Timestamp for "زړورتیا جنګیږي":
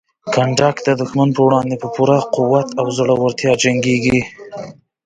2.97-4.19